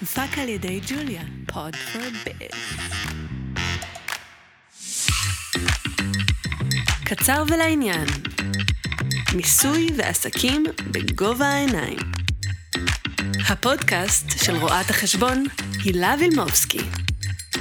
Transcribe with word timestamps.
הופק 0.00 0.38
על 0.38 0.48
ידי 0.48 0.80
ג'וליה, 0.86 1.22
פוד 1.52 1.76
פור 1.76 2.02
ביז. 2.24 2.60
קצר 7.04 7.42
ולעניין, 7.48 8.06
מיסוי 9.36 9.88
ועסקים 9.96 10.64
בגובה 10.92 11.46
העיניים. 11.46 11.98
הפודקאסט 13.48 14.44
של 14.44 14.56
רואת 14.56 14.90
החשבון 14.90 15.44
הילה 15.84 16.14
וילמובסקי. 16.18 16.80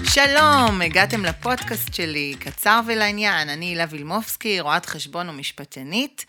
שלום, 0.03 0.81
הגעתם 0.81 1.25
לפודקאסט 1.25 1.93
שלי, 1.93 2.35
קצר 2.39 2.79
ולעניין. 2.87 3.49
אני 3.49 3.65
הילה 3.65 3.85
וילמובסקי, 3.89 4.59
רואת 4.59 4.85
חשבון 4.85 5.29
ומשפטנית, 5.29 6.25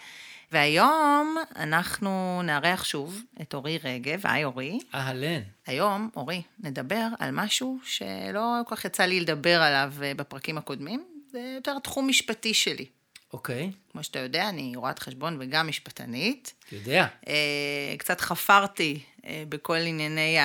והיום 0.53 1.37
אנחנו 1.57 2.41
נארח 2.45 2.85
שוב 2.85 3.23
את 3.41 3.55
אורי 3.55 3.79
רגב. 3.85 4.21
היי 4.25 4.45
אורי. 4.45 4.79
אהלן. 4.95 5.41
היום, 5.67 6.11
אורי, 6.17 6.43
נדבר 6.59 7.07
על 7.19 7.31
משהו 7.31 7.79
שלא 7.85 8.61
כל 8.67 8.77
כך 8.77 8.85
יצא 8.85 9.05
לי 9.05 9.21
לדבר 9.21 9.63
עליו 9.63 9.93
אה, 10.03 10.15
בפרקים 10.15 10.59
הקודמים, 10.59 11.05
זה 11.31 11.53
יותר 11.55 11.79
תחום 11.79 12.09
משפטי 12.09 12.55
שלי. 12.55 12.87
אוקיי, 13.33 13.71
כמו 13.93 14.03
שאתה 14.03 14.19
יודע, 14.19 14.49
אני 14.49 14.73
רואת 14.77 14.99
חשבון 14.99 15.37
וגם 15.41 15.69
משפטנית. 15.69 16.55
יודע. 16.73 17.07
אה, 17.29 17.95
קצת 17.99 18.21
חפרתי 18.21 19.01
אה, 19.25 19.45
בכל 19.49 19.77
ענייני 19.77 20.39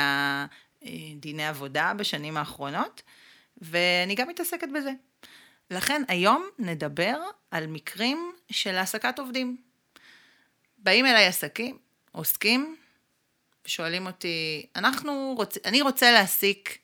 דיני 1.15 1.47
עבודה 1.47 1.93
בשנים 1.97 2.37
האחרונות, 2.37 3.01
ואני 3.57 4.15
גם 4.15 4.27
מתעסקת 4.27 4.67
בזה. 4.75 4.91
לכן 5.71 6.01
היום 6.07 6.45
נדבר 6.59 7.17
על 7.51 7.67
מקרים 7.67 8.31
של 8.51 8.75
העסקת 8.75 9.19
עובדים. 9.19 9.57
באים 10.85 11.05
אליי 11.05 11.25
עסקים, 11.25 11.77
עוסקים, 12.11 12.75
ושואלים 13.65 14.05
אותי, 14.05 14.65
אנחנו 14.75 15.33
רוצ... 15.37 15.57
אני 15.65 15.81
רוצה 15.81 16.11
להעסיק 16.11 16.77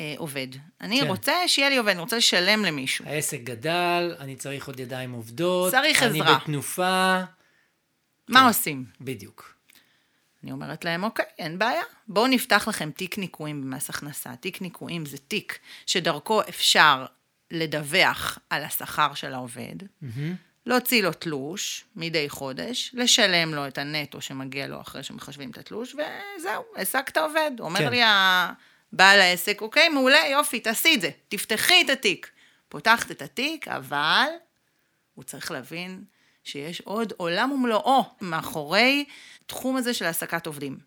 אה, 0.00 0.14
עובד. 0.16 0.46
אני 0.80 1.00
כן. 1.00 1.06
רוצה 1.06 1.32
שיהיה 1.46 1.68
לי 1.68 1.76
עובד, 1.76 1.90
אני 1.90 2.00
רוצה 2.00 2.16
לשלם 2.16 2.64
למישהו. 2.64 3.04
העסק 3.08 3.40
גדל, 3.40 4.14
אני 4.18 4.36
צריך 4.36 4.66
עוד 4.66 4.80
ידיים 4.80 5.12
עובדות. 5.12 5.70
צריך 5.70 6.02
אני 6.02 6.20
עזרה. 6.20 6.38
בתנופה. 6.38 7.20
מה 8.28 8.46
עושים? 8.46 8.84
בדיוק. 9.00 9.54
אני 10.42 10.52
אומרת 10.52 10.84
להם, 10.84 11.04
אוקיי, 11.04 11.24
אין 11.38 11.58
בעיה. 11.58 11.82
בואו 12.08 12.26
נפתח 12.26 12.68
לכם 12.68 12.90
תיק 12.90 13.18
ניכויים 13.18 13.62
במס 13.62 13.90
הכנסה. 13.90 14.36
תיק 14.36 14.62
ניכויים 14.62 15.06
זה 15.06 15.18
תיק 15.18 15.58
שדרכו 15.86 16.40
אפשר 16.48 17.06
לדווח 17.50 18.38
על 18.50 18.64
השכר 18.64 19.14
של 19.14 19.34
העובד, 19.34 19.76
מהמם. 20.02 20.34
להוציא 20.66 21.02
לו 21.02 21.12
תלוש 21.12 21.84
מדי 21.96 22.28
חודש, 22.28 22.90
לשלם 22.94 23.54
לו 23.54 23.66
את 23.66 23.78
הנטו 23.78 24.20
שמגיע 24.20 24.66
לו 24.66 24.80
אחרי 24.80 25.02
שמחשבים 25.02 25.50
את 25.50 25.58
התלוש, 25.58 25.94
וזהו, 25.94 26.62
העסקת 26.76 27.16
עובד. 27.16 27.50
אומר 27.60 27.80
כן. 27.80 27.90
לי 27.90 28.00
הבעל 28.04 29.20
העסק, 29.20 29.60
אוקיי, 29.60 29.88
מעולה, 29.88 30.26
יופי, 30.30 30.60
תעשי 30.60 30.94
את 30.94 31.00
זה, 31.00 31.10
תפתחי 31.28 31.82
את 31.84 31.90
התיק. 31.90 32.30
פותחת 32.68 33.10
את 33.10 33.22
התיק, 33.22 33.68
אבל 33.68 34.26
הוא 35.14 35.24
צריך 35.24 35.50
להבין 35.50 36.04
שיש 36.44 36.80
עוד 36.80 37.12
עולם 37.16 37.52
ומלואו 37.52 38.04
מאחורי 38.20 39.04
תחום 39.46 39.76
הזה 39.76 39.94
של 39.94 40.04
העסקת 40.04 40.46
עובדים. 40.46 40.78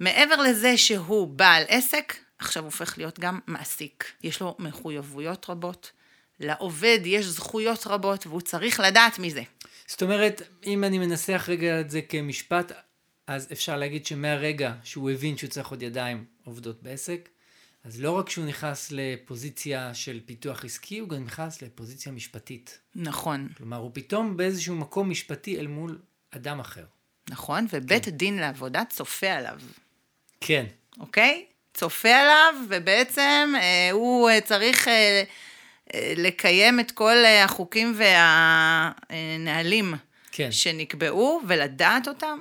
מעבר 0.00 0.36
לזה 0.36 0.76
שהוא 0.76 1.28
בעל 1.28 1.64
עסק, 1.68 2.16
עכשיו 2.38 2.64
הופך 2.64 2.98
להיות 2.98 3.18
גם 3.18 3.38
מעסיק. 3.46 4.12
יש 4.22 4.40
לו 4.40 4.56
מחויבויות 4.58 5.46
רבות, 5.48 5.92
לעובד 6.40 7.00
יש 7.04 7.26
זכויות 7.26 7.86
רבות, 7.86 8.26
והוא 8.26 8.40
צריך 8.40 8.80
לדעת 8.80 9.18
מזה. 9.18 9.42
זאת 9.86 10.02
אומרת, 10.02 10.42
אם 10.66 10.84
אני 10.84 10.98
מנסח 10.98 11.44
רגע 11.48 11.80
את 11.80 11.90
זה 11.90 12.02
כמשפט, 12.02 12.72
אז 13.26 13.48
אפשר 13.52 13.76
להגיד 13.76 14.06
שמהרגע 14.06 14.72
שהוא 14.84 15.10
הבין 15.10 15.36
שהוא 15.36 15.50
צריך 15.50 15.68
עוד 15.68 15.82
ידיים 15.82 16.24
עובדות 16.44 16.82
בעסק, 16.82 17.28
אז 17.84 18.00
לא 18.00 18.10
רק 18.10 18.30
שהוא 18.30 18.44
נכנס 18.44 18.92
לפוזיציה 18.92 19.94
של 19.94 20.20
פיתוח 20.26 20.64
עסקי, 20.64 20.98
הוא 20.98 21.08
גם 21.08 21.24
נכנס 21.24 21.62
לפוזיציה 21.62 22.12
משפטית. 22.12 22.78
נכון, 22.94 23.48
כלומר, 23.56 23.76
הוא 23.76 23.90
פתאום 23.94 24.36
באיזשהו 24.36 24.76
מקום 24.76 25.10
משפטי 25.10 25.58
אל 25.58 25.66
מול 25.66 25.98
אדם 26.30 26.60
אחר. 26.60 26.84
נכון, 27.30 27.66
ובית 27.72 28.06
הדין 28.06 28.36
לעבודה 28.36 28.82
צופה 28.90 29.30
עליו, 29.30 29.58
כן, 30.40 30.66
אוקיי? 31.00 31.46
צופה 31.74 32.08
עליו, 32.08 32.54
ובעצם 32.68 33.52
אה, 33.56 33.90
הוא 33.92 34.30
אה, 34.30 34.40
צריך 34.40 34.88
אה, 34.88 35.22
לקיים 35.96 36.80
את 36.80 36.90
כל 36.90 37.16
אה, 37.16 37.44
החוקים 37.44 37.94
והנהלים 39.18 39.94
כן. 40.32 40.52
שנקבעו, 40.52 41.40
ולדעת 41.48 42.08
אותם. 42.08 42.38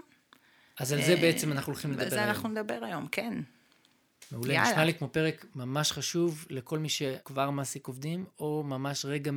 אז 0.79 0.94
על 0.94 1.02
זה 1.02 1.16
בעצם 1.16 1.51
אנחנו 1.51 1.74
הולכים 1.74 1.91
לדבר 1.91 2.01
ועל 2.01 2.09
זה 2.09 2.18
היום. 2.18 2.30
אנחנו 2.30 2.50
נדבר 2.50 2.80
היום, 2.85 3.07
כן. 3.12 3.34
מעולה, 4.31 4.53
יאללה. 4.53 4.72
נשמע 4.72 4.85
לי 4.85 4.94
כמו 4.94 5.09
פרק 5.09 5.46
ממש 5.56 5.91
חשוב 5.91 6.46
לכל 6.50 6.80
מי 6.80 6.90
שכבר 6.90 7.50
מעסיק 7.50 7.88
עובדים, 7.88 8.25
או 8.40 8.63
ממש 8.66 9.06
רגע 9.06 9.31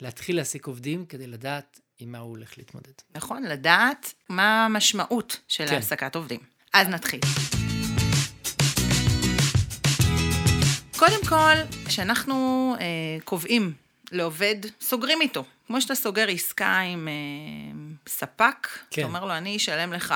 מלהתחיל 0.00 0.36
להעסיק 0.36 0.66
עובדים, 0.66 1.06
כדי 1.06 1.26
לדעת 1.26 1.80
עם 1.98 2.12
מה 2.12 2.18
הוא 2.18 2.30
הולך 2.30 2.58
להתמודד. 2.58 2.92
נכון, 3.14 3.42
לדעת 3.42 4.14
מה 4.28 4.64
המשמעות 4.64 5.40
של 5.48 5.66
כן. 5.66 5.74
העסקת 5.74 6.16
עובדים. 6.16 6.40
אז 6.72 6.88
נתחיל. 6.88 7.20
קודם 11.08 11.24
כל, 11.28 11.76
כשאנחנו 11.86 12.76
אה, 12.80 12.86
קובעים 13.24 13.72
לעובד, 14.12 14.54
סוגרים 14.80 15.20
איתו. 15.20 15.44
כמו 15.66 15.80
שאתה 15.80 15.94
סוגר 15.94 16.28
עסקה 16.28 16.78
עם 16.78 17.08
אה, 17.08 17.78
ספק, 18.08 18.68
כן. 18.90 19.02
אתה 19.02 19.08
אומר 19.08 19.24
לו, 19.24 19.36
אני 19.36 19.56
אשלם 19.56 19.92
לך 19.92 20.14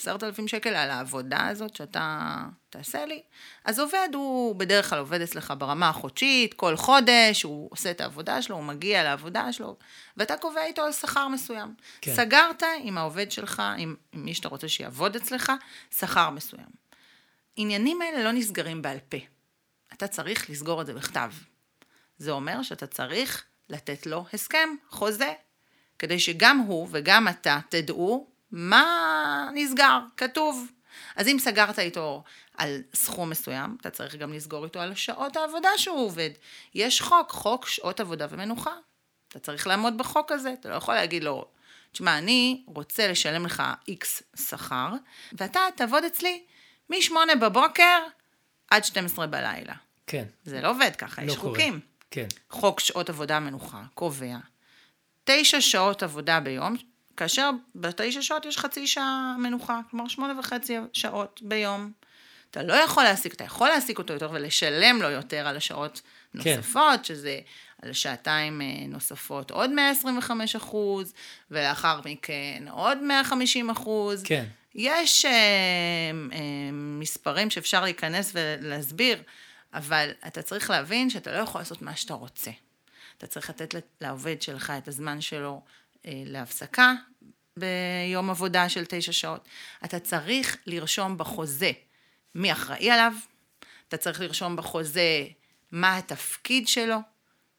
עשרת 0.00 0.24
אלפים 0.24 0.48
שקל 0.48 0.74
על 0.74 0.90
העבודה 0.90 1.46
הזאת 1.46 1.76
שאתה 1.76 2.36
תעשה 2.70 3.06
לי. 3.06 3.22
אז 3.64 3.78
עובד 3.78 4.08
הוא 4.14 4.56
בדרך 4.56 4.90
כלל 4.90 4.98
עובד 4.98 5.20
אצלך 5.20 5.54
ברמה 5.58 5.88
החודשית, 5.88 6.54
כל 6.54 6.76
חודש, 6.76 7.42
הוא 7.42 7.68
עושה 7.72 7.90
את 7.90 8.00
העבודה 8.00 8.42
שלו, 8.42 8.56
הוא 8.56 8.64
מגיע 8.64 9.04
לעבודה 9.04 9.52
שלו, 9.52 9.76
ואתה 10.16 10.36
קובע 10.36 10.64
איתו 10.64 10.82
על 10.82 10.92
שכר 10.92 11.28
מסוים. 11.28 11.74
כן. 12.00 12.14
סגרת 12.14 12.62
עם 12.82 12.98
העובד 12.98 13.30
שלך, 13.30 13.62
עם, 13.78 13.94
עם 14.12 14.24
מי 14.24 14.34
שאתה 14.34 14.48
רוצה 14.48 14.68
שיעבוד 14.68 15.16
אצלך, 15.16 15.52
שכר 15.98 16.30
מסוים. 16.30 16.80
עניינים 17.56 18.02
האלה 18.02 18.24
לא 18.24 18.32
נסגרים 18.32 18.82
בעל 18.82 18.98
פה. 19.08 19.18
אתה 20.00 20.08
צריך 20.08 20.50
לסגור 20.50 20.80
את 20.80 20.86
זה 20.86 20.94
בכתב. 20.94 21.30
זה 22.18 22.30
אומר 22.30 22.62
שאתה 22.62 22.86
צריך 22.86 23.44
לתת 23.68 24.06
לו 24.06 24.24
הסכם, 24.32 24.68
חוזה, 24.88 25.32
כדי 25.98 26.18
שגם 26.18 26.58
הוא 26.58 26.88
וגם 26.90 27.28
אתה 27.28 27.58
תדעו 27.68 28.30
מה 28.52 29.48
נסגר, 29.54 29.98
כתוב. 30.16 30.70
אז 31.16 31.28
אם 31.28 31.36
סגרת 31.38 31.78
איתו 31.78 32.24
על 32.56 32.82
סכום 32.94 33.30
מסוים, 33.30 33.76
אתה 33.80 33.90
צריך 33.90 34.14
גם 34.14 34.32
לסגור 34.32 34.64
איתו 34.64 34.80
על 34.80 34.94
שעות 34.94 35.36
העבודה 35.36 35.68
שהוא 35.76 35.98
עובד. 35.98 36.30
יש 36.74 37.00
חוק, 37.00 37.30
חוק 37.30 37.66
שעות 37.66 38.00
עבודה 38.00 38.26
ומנוחה. 38.30 38.74
אתה 39.28 39.38
צריך 39.38 39.66
לעמוד 39.66 39.98
בחוק 39.98 40.32
הזה, 40.32 40.52
אתה 40.52 40.68
לא 40.68 40.74
יכול 40.74 40.94
להגיד 40.94 41.24
לו, 41.24 41.48
תשמע, 41.92 42.18
אני 42.18 42.64
רוצה 42.66 43.08
לשלם 43.08 43.46
לך 43.46 43.62
איקס 43.88 44.22
שכר, 44.48 44.88
ואתה 45.32 45.60
תעבוד 45.76 46.04
אצלי 46.04 46.44
מ-8 46.90 47.14
בבוקר 47.40 47.98
עד 48.70 48.84
12 48.84 49.26
בלילה. 49.26 49.74
כן, 50.10 50.24
זה 50.44 50.60
לא 50.60 50.70
עובד 50.70 50.96
ככה, 50.98 51.22
לא 51.22 51.32
יש 51.32 51.36
קורה. 51.38 51.52
חוקים. 51.52 51.80
כן, 52.10 52.26
חוק 52.50 52.80
שעות 52.80 53.08
עבודה 53.08 53.40
מנוחה 53.40 53.82
קובע 53.94 54.36
תשע 55.24 55.60
שעות 55.60 56.02
עבודה 56.02 56.40
ביום, 56.40 56.76
כאשר 57.16 57.50
בתשע 57.74 58.22
שעות 58.22 58.46
יש 58.46 58.58
חצי 58.58 58.86
שעה 58.86 59.36
מנוחה, 59.38 59.80
כלומר 59.90 60.08
שמונה 60.08 60.38
וחצי 60.38 60.76
שעות 60.92 61.40
ביום. 61.42 61.92
אתה 62.50 62.62
לא 62.62 62.72
יכול 62.72 63.02
להעסיק, 63.02 63.34
אתה 63.34 63.44
יכול 63.44 63.68
להעסיק 63.68 63.98
אותו 63.98 64.12
יותר 64.12 64.30
ולשלם 64.32 65.02
לו 65.02 65.10
יותר 65.10 65.46
על 65.46 65.56
השעות 65.56 66.00
כן. 66.42 66.56
נוספות, 66.56 67.04
שזה 67.04 67.38
על 67.82 67.92
שעתיים 67.92 68.62
אה, 68.62 68.66
נוספות 68.88 69.50
עוד 69.50 69.70
125 69.70 70.56
אחוז, 70.56 71.12
ולאחר 71.50 72.00
מכן 72.04 72.64
עוד 72.70 72.98
150 72.98 73.70
אחוז. 73.70 74.22
כן. 74.22 74.44
יש 74.74 75.24
אה, 75.24 75.30
אה, 76.32 76.38
מספרים 76.72 77.50
שאפשר 77.50 77.82
להיכנס 77.82 78.32
ולהסביר, 78.34 79.22
אבל 79.74 80.10
אתה 80.26 80.42
צריך 80.42 80.70
להבין 80.70 81.10
שאתה 81.10 81.32
לא 81.32 81.38
יכול 81.38 81.60
לעשות 81.60 81.82
מה 81.82 81.96
שאתה 81.96 82.14
רוצה. 82.14 82.50
אתה 83.18 83.26
צריך 83.26 83.50
לתת 83.50 83.74
לעובד 84.00 84.42
שלך 84.42 84.72
את 84.78 84.88
הזמן 84.88 85.20
שלו 85.20 85.62
אה, 86.06 86.22
להפסקה 86.26 86.94
ביום 87.56 88.30
עבודה 88.30 88.68
של 88.68 88.84
תשע 88.88 89.12
שעות. 89.12 89.48
אתה 89.84 90.00
צריך 90.00 90.56
לרשום 90.66 91.18
בחוזה 91.18 91.72
מי 92.34 92.52
אחראי 92.52 92.90
עליו, 92.90 93.12
אתה 93.88 93.96
צריך 93.96 94.20
לרשום 94.20 94.56
בחוזה 94.56 95.26
מה 95.72 95.96
התפקיד 95.96 96.68
שלו, 96.68 96.96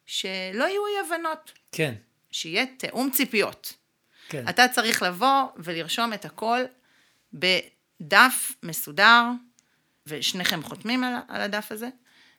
שלא 0.06 0.64
יהיו 0.64 0.88
אי 0.88 1.06
הבנות, 1.06 1.52
כן, 1.72 1.94
שיהיה 2.32 2.66
תיאום 2.78 3.12
ציפיות. 3.12 3.74
כן. 4.30 4.50
אתה 4.50 4.68
צריך 4.68 5.04
לבוא 5.04 5.44
ולרשום 5.58 6.14
את 6.14 6.26
הכל 6.26 6.62
בדף 7.34 8.52
מסודר, 8.64 9.24
ושניכם 10.08 10.64
חותמים 10.64 11.04
על, 11.04 11.14
על 11.28 11.42
הדף 11.42 11.72
הזה, 11.72 11.90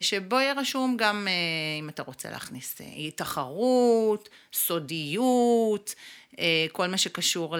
שבו 0.02 0.40
יהיה 0.40 0.52
רשום 0.52 0.96
גם 0.96 1.28
אה, 1.28 1.32
אם 1.80 1.88
אתה 1.88 2.02
רוצה 2.02 2.30
להכניס 2.30 2.80
אה, 2.80 3.10
תחרות, 3.10 4.28
סודיות, 4.52 5.94
אה, 6.38 6.66
כל 6.72 6.86
מה 6.86 6.98
שקשור 6.98 7.56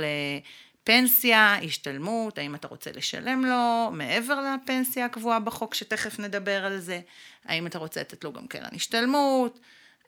פנסיה, 0.85 1.57
השתלמות, 1.65 2.39
האם 2.39 2.55
אתה 2.55 2.69
רוצה 2.69 2.91
לשלם 2.95 3.45
לו 3.45 3.91
מעבר 3.93 4.41
לפנסיה 4.41 5.05
הקבועה 5.05 5.41
בחוק, 5.41 5.75
שתכף 5.75 6.19
נדבר 6.19 6.65
על 6.65 6.79
זה, 6.79 7.01
האם 7.45 7.67
אתה 7.67 7.79
רוצה 7.79 8.01
לתת 8.01 8.25
לו 8.25 8.33
גם 8.33 8.47
קרן 8.47 8.75
השתלמות, 8.75 9.59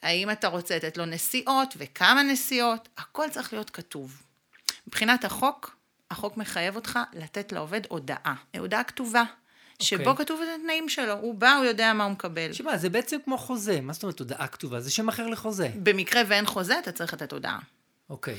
האם 0.03 0.31
אתה 0.31 0.49
רוצה 0.49 0.77
לתת 0.77 0.97
לו 0.97 1.07
נסיעות 1.07 1.75
וכמה 1.77 2.23
נסיעות, 2.23 2.89
הכל 2.97 3.29
צריך 3.31 3.53
להיות 3.53 3.71
כתוב. 3.71 4.23
מבחינת 4.87 5.25
החוק, 5.25 5.77
החוק 6.11 6.37
מחייב 6.37 6.77
אותך 6.77 6.99
לתת 7.13 7.53
לעובד 7.53 7.81
הודעה, 7.89 8.35
הודעה 8.59 8.85
כתובה. 8.85 9.25
שבו 9.83 10.11
אוקיי. 10.11 10.25
כתוב 10.25 10.41
את 10.41 10.49
התנאים 10.61 10.89
שלו, 10.89 11.13
הוא 11.13 11.35
בא, 11.35 11.55
הוא 11.55 11.65
יודע 11.65 11.93
מה 11.93 12.05
הוא 12.05 12.13
מקבל. 12.13 12.51
תשמע, 12.51 12.77
זה 12.77 12.91
בעצם 12.91 13.17
כמו 13.25 13.39
חוזה. 13.39 13.81
מה 13.81 13.93
זאת 13.93 14.03
אומרת 14.03 14.19
הודעה 14.19 14.47
כתובה? 14.47 14.81
זה 14.81 14.91
שם 14.91 15.09
אחר 15.09 15.27
לחוזה. 15.27 15.69
במקרה 15.83 16.23
ואין 16.29 16.47
חוזה, 16.47 16.79
אתה 16.79 16.93
צריך 16.93 17.15
לתת 17.15 17.33
הודעה. 17.33 17.59
אוקיי. 18.11 18.37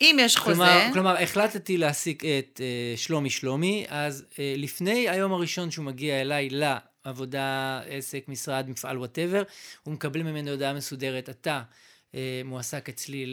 אם 0.00 0.16
יש 0.20 0.36
חוזה, 0.36 0.54
כלומר, 0.54 0.88
כלומר, 0.92 1.22
החלטתי 1.22 1.76
להעסיק 1.76 2.24
את 2.24 2.60
אה, 2.60 2.96
שלומי 2.96 3.30
שלומי, 3.30 3.86
אז 3.88 4.24
אה, 4.38 4.54
לפני 4.56 5.08
היום 5.08 5.32
הראשון 5.32 5.70
שהוא 5.70 5.84
מגיע 5.84 6.20
אליי 6.20 6.48
לעבודה, 6.50 7.80
עסק, 7.88 8.24
משרד, 8.28 8.66
מפעל, 8.68 8.98
וואטאבר, 8.98 9.42
הוא 9.82 9.94
מקבל 9.94 10.22
ממנו 10.22 10.50
הודעה 10.50 10.72
מסודרת, 10.72 11.28
אתה 11.28 11.62
אה, 12.14 12.42
מועסק 12.44 12.88
אצלי 12.88 13.26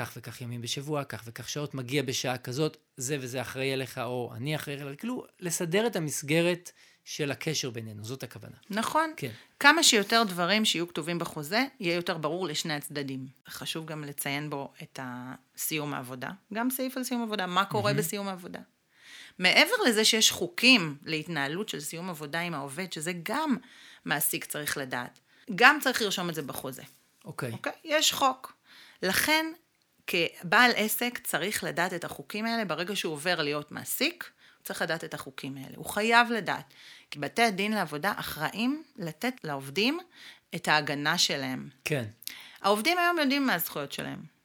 לכך 0.00 0.12
וכך 0.16 0.40
ימים 0.40 0.62
בשבוע, 0.62 1.04
כך 1.04 1.22
וכך 1.24 1.48
שעות, 1.48 1.74
מגיע 1.74 2.02
בשעה 2.02 2.38
כזאת, 2.38 2.76
זה 2.96 3.16
וזה 3.20 3.40
אחראי 3.40 3.72
עליך, 3.72 3.98
או 3.98 4.32
אני 4.36 4.56
אחראי 4.56 4.80
עליך, 4.80 5.00
כאילו, 5.00 5.24
לסדר 5.40 5.86
את 5.86 5.96
המסגרת 5.96 6.72
של 7.04 7.30
הקשר 7.30 7.70
בינינו, 7.70 8.04
זאת 8.04 8.22
הכוונה. 8.22 8.56
נכון? 8.70 9.12
כן. 9.16 9.30
כמה 9.60 9.82
שיותר 9.82 10.22
דברים 10.28 10.64
שיהיו 10.64 10.88
כתובים 10.88 11.18
בחוזה, 11.18 11.64
יהיה 11.80 11.94
יותר 11.94 12.18
ברור 12.18 12.46
לשני 12.46 12.74
הצדדים. 12.74 13.26
חשוב 13.48 13.86
גם 13.86 14.04
לציין 14.04 14.50
בו 14.50 14.72
את 14.82 15.00
סיום 15.56 15.94
העבודה, 15.94 16.30
גם 16.54 16.70
סעיף 16.70 16.96
על 16.96 17.04
סיום 17.04 17.22
עבודה, 17.22 17.46
מה 17.46 17.64
קורה 17.64 17.94
בסיום 17.94 18.28
העבודה. 18.28 18.60
מעבר 19.38 19.74
לזה 19.86 20.04
שיש 20.04 20.30
חוקים 20.30 20.96
להתנהלות 21.04 21.68
של 21.68 21.80
סיום 21.80 22.10
עבודה 22.10 22.40
עם 22.40 22.54
העובד, 22.54 22.92
שזה 22.92 23.12
גם 23.22 23.56
מעסיק 24.04 24.44
צריך 24.44 24.76
לדעת, 24.76 25.20
גם 25.54 25.78
צריך 25.80 26.02
לרשום 26.02 26.28
את 26.28 26.34
זה 26.34 26.42
בחוזה. 26.42 26.82
אוקיי. 27.24 27.52
אוקיי? 27.52 27.72
יש 27.84 28.12
חוק. 28.12 28.52
לכן, 29.02 29.46
כבעל 30.08 30.70
עסק 30.76 31.18
צריך 31.24 31.64
לדעת 31.64 31.94
את 31.94 32.04
החוקים 32.04 32.46
האלה 32.46 32.64
ברגע 32.64 32.96
שהוא 32.96 33.12
עובר 33.12 33.42
להיות 33.42 33.72
מעסיק. 33.72 34.30
הוא 34.58 34.64
צריך 34.64 34.82
לדעת 34.82 35.04
את 35.04 35.14
החוקים 35.14 35.56
האלה, 35.56 35.76
הוא 35.76 35.86
חייב 35.86 36.30
לדעת. 36.30 36.74
כי 37.10 37.18
בתי 37.18 37.42
הדין 37.42 37.72
לעבודה 37.72 38.12
אחראים 38.16 38.82
לתת 38.96 39.34
לעובדים 39.44 39.98
את 40.54 40.68
ההגנה 40.68 41.18
שלהם. 41.18 41.68
כן. 41.84 42.04
העובדים 42.62 42.98
היום 42.98 43.18
יודעים 43.18 43.46
מה 43.46 43.54
הזכויות 43.54 43.92
שלהם. 43.92 44.38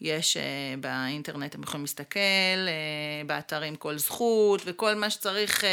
יש 0.00 0.36
uh, 0.36 0.40
באינטרנט, 0.80 1.54
הם 1.54 1.62
יכולים 1.62 1.84
להסתכל, 1.84 2.18
uh, 2.66 3.26
באתרים 3.26 3.76
כל 3.76 3.98
זכות 3.98 4.62
וכל 4.64 4.94
מה 4.94 5.10
שצריך, 5.10 5.60
uh, 5.60 5.66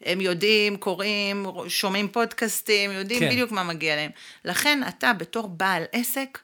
הם 0.00 0.20
יודעים, 0.20 0.76
קוראים, 0.76 1.46
שומעים 1.68 2.08
פודקאסטים, 2.08 2.92
יודעים 2.92 3.20
כן. 3.20 3.30
בדיוק 3.30 3.52
מה 3.52 3.62
מגיע 3.62 3.96
להם. 3.96 4.10
לכן 4.44 4.80
אתה 4.88 5.12
בתור 5.12 5.48
בעל 5.48 5.82
עסק, 5.92 6.38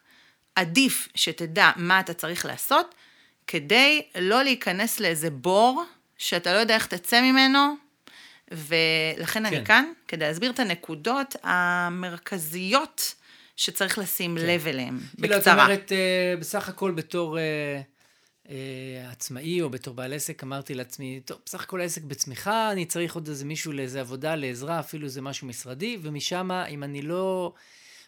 עדיף 0.55 1.09
שתדע 1.15 1.71
מה 1.77 2.01
אתה 2.01 2.15
צריך 2.15 2.47
לעשות, 2.47 2.95
כדי 3.47 4.03
לא 4.19 4.43
להיכנס 4.43 5.01
לאיזה 5.01 5.31
בור 5.31 5.85
שאתה 6.19 6.53
לא 6.53 6.59
יודע 6.59 6.75
איך 6.75 6.87
תצא 6.87 7.21
ממנו, 7.23 7.75
ולכן 8.51 9.41
כן. 9.41 9.47
אני 9.47 9.65
כאן, 9.67 9.85
כדי 10.09 10.25
להסביר 10.25 10.51
את 10.51 10.59
הנקודות 10.59 11.37
המרכזיות 11.43 13.15
שצריך 13.56 13.99
לשים 13.99 14.39
כן. 14.39 14.47
לב 14.47 14.67
אליהן, 14.67 14.99
כאילו, 15.21 15.37
בקצרה. 15.37 15.65
אומרת, 15.65 15.93
אה, 15.93 16.35
בסך 16.41 16.69
הכל 16.69 16.91
בתור 16.91 17.39
אה, 17.39 17.81
אה, 18.49 19.11
עצמאי 19.11 19.62
או 19.62 19.71
בתור 19.71 19.95
בעל 19.95 20.12
עסק, 20.12 20.43
אמרתי 20.43 20.75
לעצמי, 20.75 21.21
טוב, 21.25 21.39
בסך 21.47 21.62
הכל 21.62 21.81
העסק 21.81 22.03
בצמיחה, 22.03 22.73
אני 22.73 22.87
צריך 22.87 23.15
עוד 23.15 23.29
איזה 23.29 23.45
מישהו 23.45 23.73
לאיזה 23.73 24.00
עבודה, 24.00 24.35
לעזרה, 24.35 24.81
אפילו 24.81 25.05
איזה 25.05 25.23
משהו 25.23 25.47
משרדי, 25.47 25.99
ומשם, 26.03 26.50
אם 26.69 26.85
אני 26.85 27.03
לא 27.03 27.53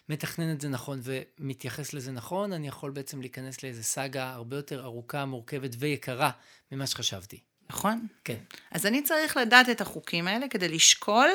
מתכנן 0.09 0.51
את 0.51 0.61
זה 0.61 0.69
נכון 0.69 0.99
ומתייחס 1.03 1.93
לזה 1.93 2.11
נכון, 2.11 2.53
אני 2.53 2.67
יכול 2.67 2.91
בעצם 2.91 3.21
להיכנס 3.21 3.63
לאיזה 3.63 3.83
סאגה 3.83 4.33
הרבה 4.33 4.55
יותר 4.55 4.83
ארוכה, 4.83 5.25
מורכבת 5.25 5.71
ויקרה 5.79 6.31
ממה 6.71 6.87
שחשבתי. 6.87 7.39
נכון? 7.69 8.07
כן. 8.23 8.37
אז 8.71 8.85
אני 8.85 9.03
צריך 9.03 9.37
לדעת 9.37 9.69
את 9.69 9.81
החוקים 9.81 10.27
האלה 10.27 10.47
כדי 10.47 10.69
לשקול 10.69 11.29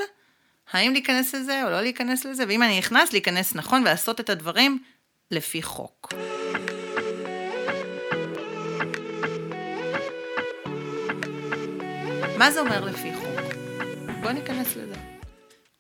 האם 0.73 0.93
להיכנס 0.93 1.35
לזה 1.35 1.65
או 1.65 1.71
לא 1.71 1.81
להיכנס 1.81 2.25
לזה, 2.25 2.45
ואם 2.49 2.63
אני 2.63 2.79
נכנס, 2.79 3.13
להיכנס 3.13 3.55
נכון 3.55 3.83
ולעשות 3.83 4.21
את 4.21 4.31
הדברים 4.31 4.83
לפי 5.31 5.63
חוק. 5.63 6.13
מה 12.39 12.51
זה 12.51 12.61
אומר 12.61 12.85
לפי 12.85 13.13
חוק? 13.15 13.55
בוא 14.23 14.31
ניכנס 14.31 14.77
לזה. 14.77 15.12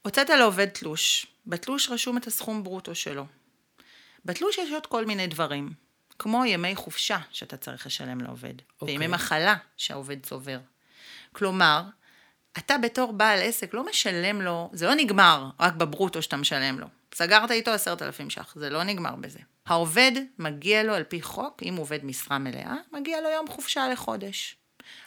הוצאת 0.02 0.31
לעובד 0.31 0.69
תלוש, 0.69 1.26
בתלוש 1.46 1.90
רשום 1.90 2.16
את 2.16 2.26
הסכום 2.26 2.64
ברוטו 2.64 2.94
שלו. 2.94 3.26
בתלוש 4.25 4.58
יש 4.58 4.70
עוד 4.70 4.87
כל 4.87 5.06
מיני 5.06 5.26
דברים, 5.26 5.72
כמו 6.19 6.44
ימי 6.44 6.75
חופשה 6.75 7.19
שאתה 7.31 7.56
צריך 7.56 7.87
לשלם 7.87 8.20
לעובד, 8.20 8.54
אוקיי. 8.81 8.99
וימי 8.99 9.06
מחלה 9.06 9.56
שהעובד 9.76 10.26
צובר. 10.26 10.58
כלומר, 11.32 11.82
אתה 12.58 12.78
בתור 12.78 13.12
בעל 13.12 13.43
עסק 13.43 13.75
לא 13.75 13.87
משלם 13.87 14.43
לו, 14.43 14.70
זה 14.72 14.87
לא 14.87 14.94
נגמר 14.94 15.50
רק 15.60 15.72
בברוטו 15.75 16.22
שאתה 16.22 16.37
משלם 16.37 16.78
לו. 16.78 16.87
סגרת 17.14 17.50
איתו 17.50 17.70
עשרת 17.70 18.02
אלפים 18.02 18.31
ש"ח, 18.31 18.54
זה 18.56 18.70
לא 18.70 18.82
נגמר 18.82 19.14
בזה. 19.14 19.38
העובד, 19.66 20.12
מגיע 20.38 20.82
לו 20.82 20.94
על 20.94 21.04
פי 21.04 21.22
חוק, 21.22 21.62
אם 21.62 21.75
הוא 21.75 21.82
עובד 21.82 22.04
משרה 22.04 22.38
מלאה, 22.38 22.75
מגיע 22.93 23.20
לו 23.20 23.28
יום 23.28 23.49
חופשה 23.49 23.88
לחודש. 23.88 24.56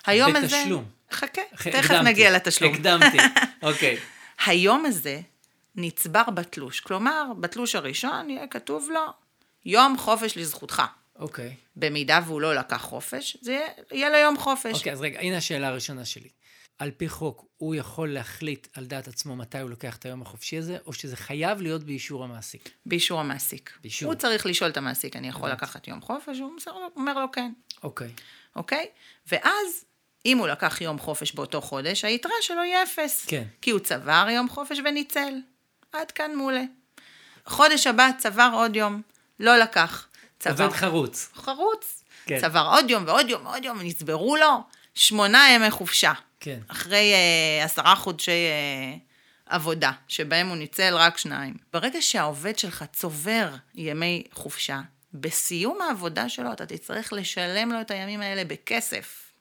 היום 0.05 0.35
הזה... 0.35 0.47
בתשלום. 0.47 0.85
חכה, 1.11 1.41
תכף. 1.71 1.91
נגיע 1.91 2.31
לתשלום. 2.31 2.73
הקדמתי, 2.73 3.17
אוקיי. 3.61 3.97
היום 4.45 4.85
הזה 4.85 5.21
נצבר 5.75 6.23
בתלוש. 6.33 6.79
כלומר, 6.79 7.31
בתלוש 7.39 7.75
הראשון 7.75 8.29
יהיה 8.29 8.47
כתוב 8.47 8.89
לו, 8.93 9.05
יום 9.65 9.97
חופש 9.97 10.37
לזכותך. 10.37 10.81
אוקיי. 11.19 11.55
במידה 11.75 12.19
והוא 12.25 12.41
לא 12.41 12.55
לקח 12.55 12.81
חופש, 12.81 13.37
זה 13.41 13.51
יהיה, 13.51 13.67
יהיה 13.91 14.09
לו 14.09 14.17
יום 14.17 14.37
חופש. 14.37 14.73
אוקיי, 14.73 14.93
אז 14.93 15.01
רגע, 15.01 15.19
הנה 15.19 15.37
השאלה 15.37 15.67
הראשונה 15.67 16.05
שלי. 16.05 16.29
על 16.77 16.91
פי 16.91 17.09
חוק, 17.09 17.45
הוא 17.57 17.75
יכול 17.75 18.13
להחליט 18.13 18.67
על 18.73 18.85
דעת 18.85 19.07
עצמו 19.07 19.35
מתי 19.35 19.59
הוא 19.59 19.69
לוקח 19.69 19.97
את 19.97 20.05
היום 20.05 20.21
החופשי 20.21 20.57
הזה, 20.57 20.77
או 20.85 20.93
שזה 20.93 21.17
חייב 21.17 21.61
להיות 21.61 21.83
באישור 21.83 22.23
המעסיק? 22.23 22.69
באישור 22.85 23.19
המעסיק. 23.19 23.77
באישור. 23.81 24.11
הוא 24.11 24.19
צריך 24.19 24.45
לשאול 24.45 24.69
את 24.69 24.77
המעסיק, 24.77 25.15
אני 25.15 25.27
יכול 25.27 25.49
לקחת 25.49 25.87
יום 25.87 26.01
חופש? 26.01 26.39
הוא 26.39 26.51
אומר 26.95 27.19
לו 27.19 27.31
כן, 27.31 27.51
אוקיי. 27.83 28.11
אוקיי? 28.55 28.89
ואז, 29.31 29.85
אם 30.25 30.37
הוא 30.37 30.47
לקח 30.47 30.81
יום 30.81 30.99
חופש 30.99 31.31
באותו 31.31 31.61
חודש, 31.61 32.05
היתרה 32.05 32.31
שלו 32.41 32.61
היא 32.61 32.75
אפס. 32.83 33.25
כן. 33.27 33.43
כי 33.61 33.71
הוא 33.71 33.79
צבר 33.79 34.27
יום 34.31 34.49
חופש 34.49 34.77
וניצל. 34.85 35.33
עד 35.93 36.11
כאן 36.11 36.35
מעולה. 36.35 36.63
חודש 37.45 37.87
הבא 37.87 38.09
צבר 38.17 38.49
עוד 38.53 38.75
יום, 38.75 39.01
לא 39.39 39.57
לקח. 39.57 40.07
צבר 40.39 40.63
עובד 40.63 40.75
חרוץ. 40.75 41.29
חרוץ. 41.35 42.03
כן. 42.25 42.39
צבר 42.41 42.67
עוד 42.71 42.89
יום 42.89 43.03
ועוד 43.07 43.29
יום 43.29 43.45
ועוד 43.45 43.65
יום, 43.65 43.77
ונצברו 43.79 44.35
לו 44.35 44.63
שמונה 44.95 45.47
ימי 45.55 45.71
חופשה. 45.71 46.13
כן. 46.39 46.59
אחרי 46.67 47.13
אה, 47.13 47.65
עשרה 47.65 47.95
חודשי 47.95 48.31
אה, 48.31 48.97
עבודה, 49.45 49.91
שבהם 50.07 50.47
הוא 50.47 50.57
ניצל 50.57 50.95
רק 50.95 51.17
שניים. 51.17 51.53
ברגע 51.73 52.01
שהעובד 52.01 52.59
שלך 52.59 52.85
צובר 52.93 53.49
ימי 53.75 54.23
חופשה, 54.31 54.81
בסיום 55.13 55.81
העבודה 55.81 56.29
שלו 56.29 56.53
אתה 56.53 56.65
תצטרך 56.65 57.13
לשלם 57.13 57.71
לו 57.71 57.81
את 57.81 57.91
הימים 57.91 58.21
האלה 58.21 58.45
בכסף. 58.45 59.31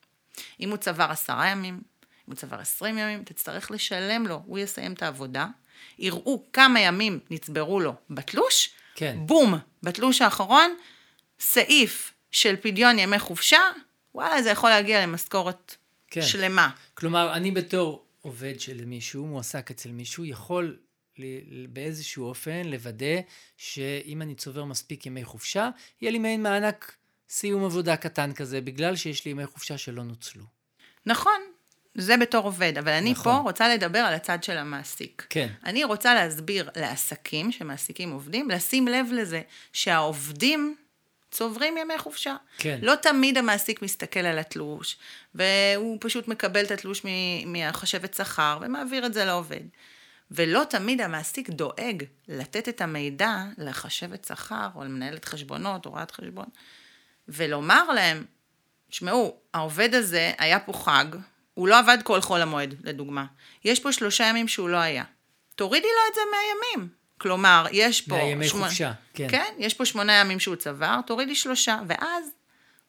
אם 0.61 0.71
הוא 0.71 0.77
צבר 0.77 1.07
עשרה 1.11 1.49
ימים, 1.49 1.75
אם 1.75 1.81
הוא 2.27 2.35
צבר 2.35 2.57
עשרים 2.57 2.99
ימים, 2.99 3.25
תצטרך 3.25 3.71
לשלם 3.71 4.27
לו, 4.27 4.43
הוא 4.47 4.59
יסיים 4.59 4.93
את 4.93 5.03
העבודה, 5.03 5.47
יראו 5.99 6.43
כמה 6.53 6.81
ימים 6.81 7.21
נצברו 7.31 7.81
לו 7.81 7.95
בתלוש, 8.11 8.71
כן. 8.95 9.17
בום, 9.27 9.55
בתלוש 9.83 10.23
האחרון, 10.23 10.77
סעיף 11.41 12.15
של 12.31 12.57
פדיון 12.57 12.99
ימי 12.99 13.19
חופשה, 13.19 13.61
וואלה, 14.15 14.43
זה 14.43 14.51
יכול 14.51 14.71
להגיע 14.71 15.07
למשכורת 15.07 15.77
כן. 16.11 16.23
שלמה. 16.23 16.71
כלומר, 16.95 17.33
אני 17.33 17.51
בתור 17.51 18.05
עובד 18.23 18.61
של 18.61 18.85
מישהו, 18.85 19.27
מועסק 19.27 19.71
אצל 19.71 19.89
מישהו, 19.89 20.25
יכול 20.25 20.77
באיזשהו 21.69 22.25
אופן 22.25 22.63
לוודא 22.65 23.21
שאם 23.57 24.23
אני 24.23 24.35
צובר 24.35 24.65
מספיק 24.65 25.07
ימי 25.07 25.25
חופשה, 25.25 25.71
יהיה 26.01 26.13
לי 26.13 26.19
מעין 26.19 26.43
מענק 26.43 26.97
סיום 27.29 27.65
עבודה 27.65 27.97
קטן 27.97 28.33
כזה, 28.33 28.61
בגלל 28.61 28.97
שיש 28.97 29.25
לי 29.25 29.31
ימי 29.31 29.47
חופשה 29.47 29.79
שלא 29.79 30.03
נוצלו. 30.03 30.45
נכון, 31.07 31.41
זה 31.95 32.17
בתור 32.17 32.45
עובד, 32.45 32.79
אבל 32.79 32.93
אני 32.93 33.13
נכון. 33.13 33.33
פה 33.33 33.39
רוצה 33.39 33.69
לדבר 33.69 33.99
על 33.99 34.15
הצד 34.15 34.43
של 34.43 34.57
המעסיק. 34.57 35.27
כן. 35.31 35.49
אני 35.65 35.85
רוצה 35.85 36.15
להסביר 36.15 36.71
לעסקים 36.77 37.53
שמעסיקים 37.53 38.11
עובדים, 38.11 38.51
לשים 38.51 38.89
לב 38.89 39.07
לזה 39.13 39.43
שהעובדים 39.73 40.77
צוברים 41.31 41.77
ימי 41.77 41.99
חופשה. 41.99 42.37
כן. 42.59 42.79
לא 42.83 42.95
תמיד 42.95 43.39
המעסיק 43.39 43.83
מסתכל 43.83 44.21
על 44.21 44.39
התלוש, 44.39 44.97
והוא 45.35 45.99
פשוט 46.01 46.29
מקבל 46.29 46.65
את 46.65 46.71
התלוש 46.71 47.03
מהחשבת 47.47 48.15
שכר 48.15 48.59
ומעביר 48.61 49.07
את 49.07 49.15
זה 49.15 49.25
לעובד. 49.25 49.61
ולא 50.31 50.63
תמיד 50.71 51.01
המעסיק 51.01 51.51
דואג 51.51 52.05
לתת 52.29 52.69
את 52.69 52.81
המידע 52.81 53.45
לחשבת 53.59 54.25
שכר 54.25 54.69
או 54.75 54.85
למנהלת 54.85 55.25
חשבונות 55.25 55.87
או 55.87 55.91
רואת 55.91 56.11
חשבון, 56.11 56.47
ולומר 57.29 57.85
להם 57.93 58.25
תשמעו, 58.91 59.37
העובד 59.55 59.95
הזה 59.95 60.33
היה 60.39 60.61
פה 60.61 60.73
חג, 60.73 61.05
הוא 61.55 61.69
לא 61.69 61.79
עבד 61.79 61.99
כל 62.05 62.21
חול 62.21 62.41
המועד, 62.41 62.75
לדוגמה. 62.83 63.25
יש 63.65 63.81
פה 63.81 63.93
שלושה 63.93 64.25
ימים 64.25 64.49
שהוא 64.49 64.69
לא 64.69 64.77
היה. 64.77 65.05
תורידי 65.57 65.87
לו 65.87 66.11
את 66.11 66.15
זה 66.15 66.21
מהימים. 66.31 66.89
כלומר, 67.19 67.67
יש 67.73 68.01
פה... 68.01 68.17
מהימי 68.17 68.49
חופשה, 68.49 68.93
כן. 69.15 69.27
כן, 69.31 69.55
יש 69.59 69.75
פה 69.75 69.85
שמונה 69.85 70.13
ימים 70.13 70.41
שהוא 70.41 70.57
צבר, 70.57 71.01
תורידי 71.07 71.35
שלושה, 71.35 71.79
ואז 71.87 72.25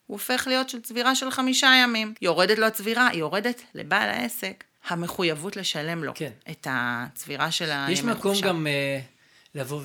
הוא 0.05 0.15
הופך 0.15 0.43
להיות 0.47 0.69
של 0.69 0.81
צבירה 0.81 1.15
של 1.15 1.31
חמישה 1.31 1.71
ימים. 1.83 2.13
יורדת 2.21 2.57
לו 2.57 2.65
הצבירה, 2.65 3.07
היא 3.07 3.19
יורדת 3.19 3.61
לבעל 3.73 4.09
העסק. 4.09 4.63
המחויבות 4.87 5.55
לשלם 5.55 6.03
לו 6.03 6.11
כן. 6.15 6.31
את 6.51 6.67
הצבירה 6.69 7.51
של 7.51 7.71
הימי 7.71 7.91
יש 7.91 7.99
חופשה. 7.99 8.13
מקום 8.13 8.41
גם 8.41 8.67
אה, 8.67 8.99
לבוא 9.55 9.81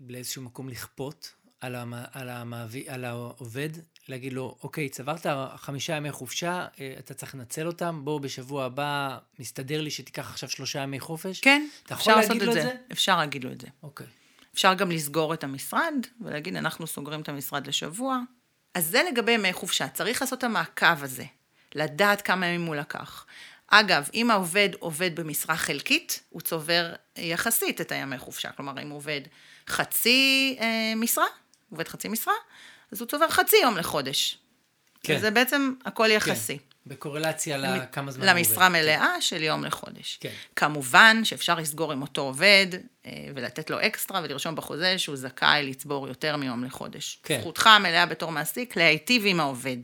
ולאיזשהו 0.00 0.42
מקום 0.42 0.68
לכפות 0.68 1.32
על, 1.60 1.74
המ, 1.74 1.94
על, 2.12 2.28
המעביד, 2.28 2.88
על 2.88 3.04
העובד, 3.04 3.68
להגיד 4.08 4.32
לו, 4.32 4.56
אוקיי, 4.62 4.88
צברת 4.88 5.26
חמישה 5.56 5.96
ימי 5.96 6.12
חופשה, 6.12 6.66
אה, 6.80 6.94
אתה 6.98 7.14
צריך 7.14 7.34
לנצל 7.34 7.66
אותם, 7.66 8.00
בוא 8.04 8.20
בשבוע 8.20 8.64
הבא, 8.64 9.18
מסתדר 9.38 9.80
לי 9.80 9.90
שתיקח 9.90 10.30
עכשיו 10.30 10.48
שלושה 10.48 10.78
ימי 10.78 11.00
חופש. 11.00 11.40
כן, 11.40 11.68
אפשר 11.92 12.16
לעשות 12.16 12.36
את 12.36 12.52
זה. 12.52 12.62
זה? 12.62 12.74
אפשר 12.92 13.16
להגיד 13.16 13.44
לו 13.44 13.52
את 13.52 13.60
זה. 13.60 13.66
אוקיי. 13.82 14.06
אפשר 14.54 14.74
גם 14.74 14.90
לסגור 14.90 15.34
את 15.34 15.44
המשרד 15.44 15.94
ולהגיד, 16.20 16.56
אנחנו 16.56 16.86
סוגרים 16.86 17.20
את 17.20 17.28
המשרד 17.28 17.66
לשבוע. 17.66 18.20
אז 18.74 18.86
זה 18.86 19.02
לגבי 19.12 19.32
ימי 19.32 19.52
חופשה, 19.52 19.88
צריך 19.88 20.22
לעשות 20.22 20.38
את 20.38 20.44
המעקב 20.44 21.02
הזה, 21.02 21.24
לדעת 21.74 22.22
כמה 22.22 22.46
ימים 22.46 22.66
הוא 22.66 22.76
לקח. 22.76 23.26
אגב, 23.68 24.08
אם 24.14 24.30
העובד 24.30 24.68
עובד 24.78 25.20
במשרה 25.20 25.56
חלקית, 25.56 26.22
הוא 26.30 26.40
צובר 26.40 26.92
יחסית 27.16 27.80
את 27.80 27.92
הימי 27.92 28.18
חופשה. 28.18 28.52
כלומר, 28.52 28.82
אם 28.82 28.90
הוא 28.90 28.96
עובד 28.96 29.20
חצי 29.68 30.56
אה, 30.60 30.92
משרה, 30.96 31.26
עובד 31.70 31.88
חצי 31.88 32.08
משרה, 32.08 32.34
אז 32.92 33.00
הוא 33.00 33.08
צובר 33.08 33.28
חצי 33.28 33.56
יום 33.62 33.76
לחודש. 33.76 34.38
כן. 35.02 35.18
זה 35.18 35.30
בעצם 35.30 35.72
הכל 35.84 36.04
כן. 36.04 36.10
יחסי. 36.10 36.58
בקורלציה 36.86 37.56
לכמה 37.56 38.10
זמן 38.12 38.22
הוא 38.22 38.30
עובד. 38.30 38.38
למשרה 38.38 38.66
כן. 38.66 38.72
מלאה 38.72 39.20
של 39.20 39.42
יום 39.42 39.64
לחודש. 39.64 40.18
כן. 40.20 40.30
כמובן 40.56 41.24
שאפשר 41.24 41.54
לסגור 41.54 41.92
עם 41.92 42.02
אותו 42.02 42.22
עובד 42.22 42.66
אה, 43.06 43.12
ולתת 43.34 43.70
לו 43.70 43.78
אקסטרה 43.80 44.20
ולרשום 44.24 44.54
בחוזה 44.54 44.98
שהוא 44.98 45.16
זכאי 45.16 45.62
לצבור 45.62 46.08
יותר 46.08 46.36
מיום 46.36 46.64
לחודש. 46.64 47.18
כן. 47.22 47.40
זכותך 47.40 47.66
המלאה 47.66 48.06
בתור 48.06 48.32
מעסיק 48.32 48.76
להיטיב 48.76 49.22
עם 49.26 49.40
העובד. 49.40 49.76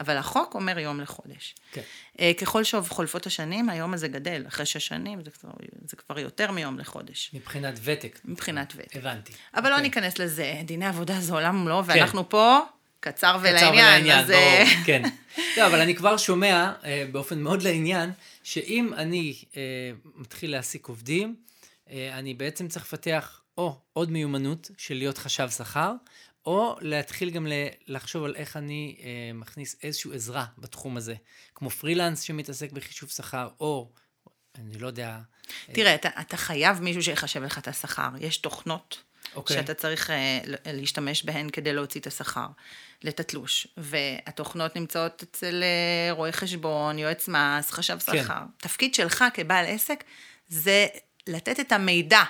אבל 0.00 0.16
החוק 0.16 0.54
אומר 0.54 0.78
יום 0.78 1.00
לחודש. 1.00 1.54
כן. 1.72 1.80
אה, 2.20 2.32
ככל 2.40 2.64
שחולפות 2.64 3.26
השנים, 3.26 3.68
היום 3.68 3.94
הזה 3.94 4.08
גדל. 4.08 4.44
אחרי 4.48 4.66
שש 4.66 4.86
שנים 4.86 5.24
זה 5.24 5.30
כבר, 5.30 5.50
זה 5.84 5.96
כבר 5.96 6.18
יותר 6.18 6.50
מיום 6.50 6.78
לחודש. 6.78 7.30
מבחינת 7.34 7.78
ותק. 7.82 8.20
מבחינת 8.24 8.72
ותק. 8.76 8.96
הבנתי. 8.96 9.32
אבל 9.54 9.68
לא 9.70 9.74
אוקיי. 9.74 9.82
ניכנס 9.82 10.18
לזה, 10.18 10.62
דיני 10.64 10.86
עבודה 10.86 11.20
זה 11.20 11.32
עולם 11.32 11.60
ומלואו, 11.60 11.86
ואנחנו 11.86 12.28
פה 12.28 12.60
קצר 13.00 13.10
קצר 13.10 13.38
ולעניין. 13.42 14.18
אז, 14.18 14.30
אה, 14.30 14.64
ברור, 14.64 14.76
כן. 14.86 15.02
לא, 15.56 15.66
אבל 15.66 15.80
אני 15.80 15.94
כבר 15.94 16.16
שומע 16.16 16.72
אה, 16.84 17.04
באופן 17.12 17.38
מאוד 17.40 17.62
לעניין, 17.62 18.10
שאם 18.42 18.94
אני 18.96 19.34
אה, 19.56 19.62
מתחיל 20.14 20.50
להעסיק 20.50 20.86
עובדים, 20.86 21.36
אה, 21.90 22.18
אני 22.18 22.34
בעצם 22.34 22.68
צריך 22.68 22.84
לפתח 22.84 23.40
או 23.58 23.78
עוד 23.92 24.10
מיומנות 24.10 24.70
של 24.78 24.94
להיות 24.94 25.18
חשב 25.18 25.50
שכר, 25.50 25.92
או 26.46 26.76
להתחיל 26.80 27.30
גם 27.30 27.46
לחשוב 27.86 28.24
על 28.24 28.36
איך 28.36 28.56
אני 28.56 28.96
אה, 29.02 29.32
מכניס 29.34 29.76
איזושהי 29.82 30.14
עזרה 30.14 30.44
בתחום 30.58 30.96
הזה, 30.96 31.14
כמו 31.54 31.70
פרילנס 31.70 32.20
שמתעסק 32.20 32.72
בחישוב 32.72 33.08
שכר, 33.08 33.48
או, 33.60 33.90
אני 34.58 34.78
לא 34.78 34.86
יודע, 34.86 35.18
תראה, 35.72 35.94
אתה, 35.94 36.08
אתה 36.20 36.36
חייב 36.36 36.80
מישהו 36.80 37.02
שיחשב 37.02 37.42
לך 37.42 37.58
את 37.58 37.68
השכר. 37.68 38.08
יש 38.20 38.36
תוכנות 38.36 39.02
אוקיי. 39.34 39.56
שאתה 39.56 39.74
צריך 39.74 40.10
אה, 40.10 40.40
להשתמש 40.66 41.24
בהן 41.24 41.50
כדי 41.50 41.72
להוציא 41.72 42.00
את 42.00 42.06
השכר, 42.06 42.46
את 43.08 43.20
התלוש. 43.20 43.66
והתוכנות 43.76 44.76
נמצאות 44.76 45.22
אצל 45.22 45.62
אה, 45.62 46.12
רואה 46.12 46.32
חשבון, 46.32 46.98
יועץ 46.98 47.28
מס, 47.28 47.70
חשב 47.70 47.98
כן. 48.06 48.22
שכר. 48.22 48.42
תפקיד 48.56 48.94
שלך 48.94 49.24
כבעל 49.34 49.66
עסק 49.66 50.04
זה 50.48 50.86
לתת 51.26 51.60
את 51.60 51.72
המידע 51.72 52.22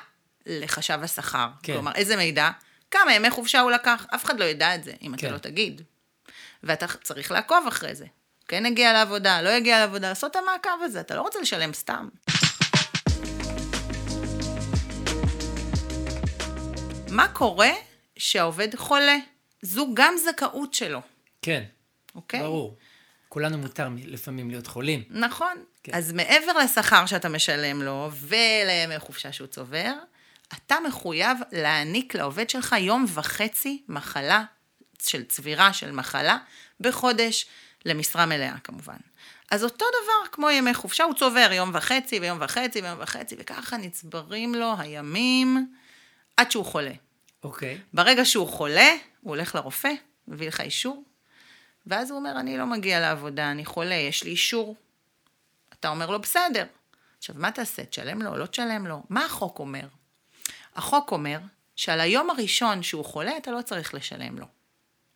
לחשב 0.46 0.98
השכר. 1.02 1.48
כן. 1.62 1.72
כלומר, 1.72 1.92
איזה 1.94 2.16
מידע? 2.16 2.50
כמה 2.90 3.14
ימי 3.14 3.30
חופשה 3.30 3.60
הוא 3.60 3.70
לקח? 3.70 4.06
אף 4.14 4.24
אחד 4.24 4.40
לא 4.40 4.44
ידע 4.44 4.74
את 4.74 4.84
זה, 4.84 4.92
אם 5.02 5.16
כן. 5.16 5.26
אתה 5.26 5.34
לא 5.34 5.38
תגיד. 5.38 5.82
ואתה 6.62 6.86
צריך 7.02 7.30
לעקוב 7.32 7.66
אחרי 7.68 7.94
זה. 7.94 8.06
כן 8.48 8.66
הגיע 8.66 8.92
לעבודה, 8.92 9.42
לא 9.42 9.48
הגיע 9.48 9.78
לעבודה, 9.78 10.08
לעשות 10.08 10.30
את 10.30 10.36
המעקב 10.36 10.82
הזה, 10.82 11.00
אתה 11.00 11.14
לא 11.14 11.20
רוצה 11.20 11.40
לשלם 11.40 11.72
סתם. 11.72 12.08
מה 17.10 17.28
קורה 17.28 17.70
שהעובד 18.18 18.74
חולה? 18.74 19.16
זו 19.62 19.86
גם 19.94 20.14
זכאות 20.16 20.74
שלו, 20.74 21.00
כן, 21.42 21.64
אוקיי? 22.14 22.40
ברור. 22.40 22.76
כולנו 23.28 23.58
מותר 23.58 23.88
לפעמים 24.06 24.50
להיות 24.50 24.66
חולים. 24.66 25.02
נכון. 25.10 25.64
כן. 25.82 25.92
אז 25.94 26.12
מעבר 26.12 26.52
לשכר 26.52 27.06
שאתה 27.06 27.28
משלם 27.28 27.82
לו 27.82 28.10
ולימי 28.12 28.98
חופשה 28.98 29.32
שהוא 29.32 29.46
צובר, 29.46 29.92
אתה 30.52 30.76
מחויב 30.86 31.38
להעניק 31.52 32.14
לעובד 32.14 32.50
שלך 32.50 32.74
יום 32.78 33.04
וחצי 33.08 33.82
מחלה, 33.88 34.44
של 35.02 35.24
צבירה 35.24 35.72
של 35.72 35.92
מחלה, 35.92 36.38
בחודש, 36.80 37.46
למשרה 37.84 38.26
מלאה 38.26 38.58
כמובן. 38.64 38.96
אז 39.50 39.64
אותו 39.64 39.84
דבר 39.84 40.30
כמו 40.32 40.50
ימי 40.50 40.74
חופשה, 40.74 41.04
הוא 41.04 41.14
צובר 41.14 41.50
יום 41.52 41.70
וחצי 41.74 42.18
ויום 42.18 42.38
וחצי 42.40 42.80
ויום 42.80 42.98
וחצי, 43.00 43.36
וככה 43.38 43.76
נצברים 43.76 44.54
לו 44.54 44.74
הימים 44.78 45.72
עד 46.36 46.50
שהוא 46.50 46.64
חולה. 46.64 46.92
אוקיי. 47.44 47.80
ברגע 47.92 48.24
שהוא 48.24 48.48
חולה, 48.48 48.90
הוא 49.20 49.30
הולך 49.36 49.54
לרופא, 49.54 49.92
מביא 50.28 50.48
לך 50.48 50.60
אישור, 50.60 51.04
ואז 51.86 52.10
הוא 52.10 52.18
אומר, 52.18 52.40
אני 52.40 52.58
לא 52.58 52.66
מגיע 52.66 53.00
לעבודה, 53.00 53.50
אני 53.50 53.64
חולה, 53.64 53.94
יש 53.94 54.24
לי 54.24 54.30
אישור. 54.30 54.76
אתה 55.72 55.88
אומר 55.88 56.10
לו, 56.10 56.20
בסדר. 56.20 56.64
עכשיו, 57.18 57.34
מה 57.38 57.50
תעשה? 57.50 57.84
תשלם 57.84 58.22
לו 58.22 58.30
או 58.30 58.36
לא 58.36 58.46
תשלם 58.46 58.86
לו? 58.86 59.02
מה 59.08 59.24
החוק 59.24 59.58
אומר? 59.58 59.86
החוק 60.76 61.12
אומר 61.12 61.38
שעל 61.76 62.00
היום 62.00 62.30
הראשון 62.30 62.82
שהוא 62.82 63.04
חולה, 63.04 63.36
אתה 63.36 63.50
לא 63.50 63.62
צריך 63.62 63.94
לשלם 63.94 64.38
לו, 64.38 64.46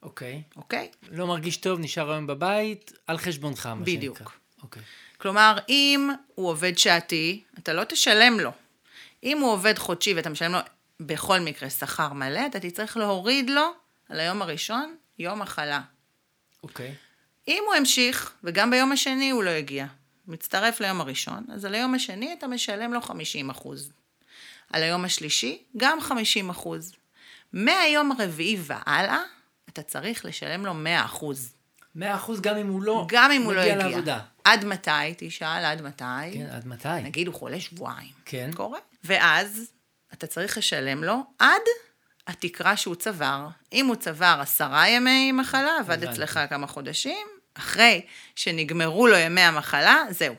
אוקיי. 0.02 0.42
אוקיי? 0.56 0.90
לא 1.10 1.26
מרגיש 1.26 1.56
טוב, 1.56 1.78
נשאר 1.78 2.12
היום 2.12 2.26
בבית, 2.26 2.92
על 3.06 3.18
חשבונך, 3.18 3.66
מה 3.66 3.84
בדיוק. 3.84 4.18
שנקרא. 4.18 4.32
אוקיי. 4.62 4.82
כלומר, 5.18 5.58
אם 5.68 6.10
הוא 6.34 6.48
עובד 6.48 6.78
שעתי, 6.78 7.42
אתה 7.58 7.72
לא 7.72 7.84
תשלם 7.84 8.40
לו. 8.40 8.50
אם 9.22 9.38
הוא 9.38 9.52
עובד 9.52 9.78
חודשי 9.78 10.14
ואתה 10.14 10.30
משלם 10.30 10.52
לו 10.52 10.58
בכל 11.00 11.40
מקרה 11.40 11.70
שכר 11.70 12.12
מלא, 12.12 12.46
אתה 12.46 12.60
תצטרך 12.60 12.96
להוריד 12.96 13.50
לו 13.50 13.70
על 14.08 14.20
היום 14.20 14.42
הראשון 14.42 14.96
יום 15.18 15.42
מחלה. 15.42 15.80
אוקיי. 16.62 16.94
אם 17.48 17.62
הוא 17.66 17.74
המשיך, 17.74 18.34
וגם 18.44 18.70
ביום 18.70 18.92
השני 18.92 19.30
הוא 19.30 19.44
לא 19.44 19.50
הגיע, 19.50 19.86
מצטרף 20.26 20.80
ליום 20.80 21.00
הראשון, 21.00 21.44
אז 21.52 21.64
על 21.64 21.74
היום 21.74 21.94
השני 21.94 22.32
אתה 22.32 22.46
משלם 22.46 22.92
לו 22.92 23.00
50 23.00 23.50
אחוז. 23.50 23.92
על 24.72 24.82
היום 24.82 25.04
השלישי, 25.04 25.62
גם 25.76 26.00
50 26.00 26.50
אחוז. 26.50 26.92
מהיום 27.52 28.12
הרביעי 28.12 28.56
והלאה, 28.60 29.22
אתה 29.68 29.82
צריך 29.82 30.24
לשלם 30.24 30.66
לו 30.66 30.74
100 30.74 31.04
אחוז. 31.04 31.54
מאה 31.94 32.14
אחוז 32.14 32.40
גם 32.40 32.56
אם 32.56 32.68
הוא 32.68 32.82
לא 32.82 33.06
גם 33.08 33.30
אם 33.30 33.42
הוא 33.42 33.52
לא 33.52 33.60
הגיע. 33.60 33.76
לעבודה. 33.76 34.20
עד 34.44 34.64
מתי, 34.64 34.90
תשאל, 35.16 35.64
עד 35.64 35.82
מתי? 35.82 36.04
כן, 36.32 36.46
עד 36.50 36.66
מתי? 36.66 36.88
נגיד 36.88 37.26
הוא 37.26 37.34
חולה 37.34 37.60
שבועיים. 37.60 38.12
כן. 38.24 38.50
קורה. 38.54 38.78
ואז 39.04 39.70
אתה 40.12 40.26
צריך 40.26 40.58
לשלם 40.58 41.04
לו 41.04 41.16
עד 41.38 41.60
התקרה 42.26 42.76
שהוא 42.76 42.94
צבר. 42.94 43.48
אם 43.72 43.86
הוא 43.86 43.96
צבר 43.96 44.38
עשרה 44.40 44.88
ימי 44.88 45.32
מחלה, 45.32 45.76
עבד. 45.80 46.04
אצלך 46.04 46.40
כמה 46.48 46.66
חודשים, 46.66 47.26
אחרי 47.54 48.00
שנגמרו 48.36 49.06
לו 49.06 49.16
ימי 49.16 49.40
המחלה, 49.40 50.02
זהו. 50.10 50.34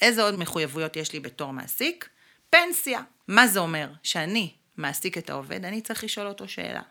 איזה 0.00 0.22
עוד 0.22 0.38
מחויבויות 0.38 0.96
יש 0.96 1.12
לי 1.12 1.20
בתור 1.20 1.52
מעסיק? 1.52 2.08
פנסיה. 2.50 3.00
מה 3.28 3.46
זה 3.46 3.58
אומר? 3.58 3.88
שאני 4.02 4.50
מעסיק 4.76 5.18
את 5.18 5.30
העובד, 5.30 5.64
אני 5.64 5.80
צריך 5.80 6.04
לשאול 6.04 6.26
אותו 6.26 6.48
שאלה. 6.48 6.82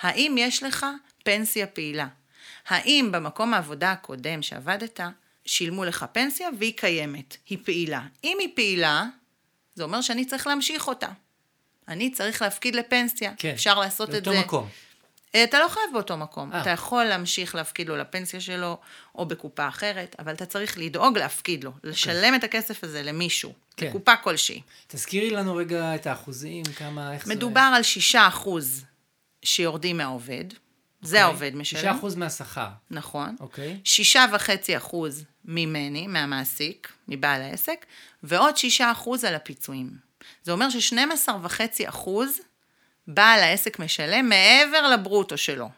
האם 0.00 0.34
יש 0.38 0.62
לך 0.62 0.86
פנסיה 1.24 1.66
פעילה? 1.66 2.06
האם 2.68 3.08
במקום 3.12 3.54
העבודה 3.54 3.92
הקודם 3.92 4.42
שעבדת, 4.42 5.00
שילמו 5.44 5.84
לך 5.84 6.06
פנסיה 6.12 6.48
והיא 6.58 6.72
קיימת, 6.76 7.36
היא 7.48 7.58
פעילה. 7.64 8.02
אם 8.24 8.36
היא 8.40 8.48
פעילה, 8.54 9.04
זה 9.74 9.82
אומר 9.82 10.00
שאני 10.00 10.24
צריך 10.24 10.46
להמשיך 10.46 10.88
אותה. 10.88 11.08
אני 11.88 12.10
צריך 12.10 12.42
להפקיד 12.42 12.74
לפנסיה. 12.74 13.32
כן. 13.36 13.50
אפשר 13.50 13.78
לעשות 13.78 14.08
את 14.08 14.14
באותו 14.14 14.32
זה. 14.32 14.40
מקום. 14.40 14.68
אה, 15.34 15.44
אתה 15.44 15.58
לא 15.60 15.68
חייב 15.68 15.86
באותו 15.92 16.16
מקום. 16.16 16.52
אה. 16.52 16.62
אתה 16.62 16.70
יכול 16.70 17.04
להמשיך 17.04 17.54
להפקיד 17.54 17.88
לו 17.88 17.96
לפנסיה 17.96 18.40
שלו, 18.40 18.78
או 19.14 19.26
בקופה 19.26 19.68
אחרת, 19.68 20.16
אבל 20.18 20.32
אתה 20.32 20.46
צריך 20.46 20.78
לדאוג 20.78 21.18
להפקיד 21.18 21.64
לו, 21.64 21.72
לשלם 21.84 22.34
את 22.34 22.44
הכסף 22.44 22.84
הזה 22.84 23.02
למישהו, 23.02 23.52
כן. 23.76 23.88
בקופה 23.88 24.16
כלשהי. 24.16 24.60
תזכירי 24.86 25.30
לנו 25.30 25.56
רגע 25.56 25.94
את 25.94 26.06
האחוזים, 26.06 26.64
כמה, 26.64 27.14
איך 27.14 27.26
זה... 27.26 27.34
מדובר 27.34 27.70
על 27.74 27.82
6% 28.14 28.48
שיורדים 29.42 29.96
מהעובד, 29.96 30.44
זה 31.02 31.22
העובד 31.22 31.54
משלם. 31.54 31.80
שישה 31.80 31.92
אחוז 31.92 32.14
מהשכר. 32.14 32.68
נכון. 32.90 33.36
אוקיי. 33.40 33.80
וחצי 34.32 34.76
אחוז 34.76 35.24
ממני, 35.44 36.06
מהמעסיק, 36.06 36.92
מבעל 37.08 37.42
העסק, 37.42 37.86
ועוד 38.22 38.56
שישה 38.56 38.92
אחוז 38.92 39.24
על 39.24 39.34
הפיצויים. 39.34 39.90
זה 40.42 40.52
אומר 40.52 40.70
ש-12 40.70 41.32
וחצי 41.42 41.88
אחוז 41.88 42.40
בעל 43.08 43.40
העסק 43.40 43.78
משלם 43.78 44.28
מעבר 44.28 44.88
לברוטו 44.88 45.36
שלו. 45.38 45.68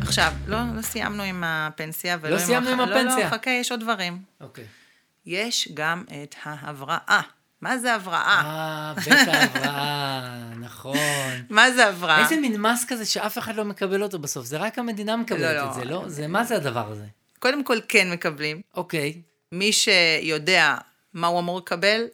עכשיו, 0.00 0.32
לא, 0.46 0.58
לא 0.76 0.82
סיימנו 0.82 1.22
עם 1.22 1.44
הפנסיה 1.46 2.16
ולא 2.20 2.30
לא 2.30 2.40
עם... 2.40 2.46
סיימנו 2.46 2.70
עם 2.70 2.80
הח- 2.80 2.88
לא, 2.88 2.94
הפנסיה. 3.00 3.24
לא, 3.24 3.30
חכה, 3.30 3.50
יש 3.50 3.70
עוד 3.70 3.80
דברים. 3.80 4.22
אוקיי. 4.40 4.64
יש 5.26 5.68
גם 5.74 6.04
את 6.22 6.34
ההבראה. 6.44 7.20
מה 7.60 7.78
זה 7.78 7.94
הבראה? 7.94 8.40
אה, 8.44 8.94
בית 9.04 9.28
ההבראה, 9.28 10.30
נכון. 10.66 10.96
מה 11.50 11.70
זה 11.72 11.86
הבראה? 11.86 12.22
איזה 12.24 12.36
מין 12.36 12.60
מס 12.60 12.84
כזה 12.88 13.06
שאף 13.06 13.38
אחד 13.38 13.54
לא 13.56 13.64
מקבל 13.64 14.02
אותו 14.02 14.18
בסוף, 14.18 14.46
זה 14.46 14.56
רק 14.58 14.78
המדינה 14.78 15.16
מקבלת 15.16 15.40
לא, 15.40 15.52
לא. 15.52 15.68
את 15.68 15.74
זה, 15.74 15.84
לא? 15.84 16.04
זה, 16.06 16.26
מה 16.26 16.44
זה 16.44 16.56
הדבר 16.56 16.92
הזה? 16.92 17.04
קודם 17.38 17.64
כל 17.64 17.78
כן 17.88 18.10
מקבלים. 18.12 18.60
אוקיי, 18.74 19.22
מי 19.52 19.70
שיודע 19.72 20.74
מה 21.14 21.26
הוא 21.26 21.38
אמור 21.40 21.58
לקבל, 21.58 22.04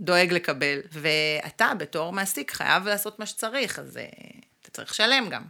דואג 0.00 0.32
לקבל. 0.32 0.78
ואתה 0.92 1.74
בתור 1.78 2.12
מעסיק 2.12 2.50
חייב 2.50 2.86
לעשות 2.86 3.18
מה 3.18 3.26
שצריך, 3.26 3.78
אז 3.78 3.96
אה, 3.96 4.04
אתה 4.62 4.70
צריך 4.70 4.90
לשלם 4.90 5.28
גם. 5.28 5.42